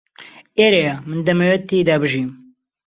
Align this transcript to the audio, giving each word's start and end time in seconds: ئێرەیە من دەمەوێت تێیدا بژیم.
ئێرەیە 0.59 0.95
من 1.09 1.19
دەمەوێت 1.27 1.61
تێیدا 1.69 1.95
بژیم. 2.01 2.29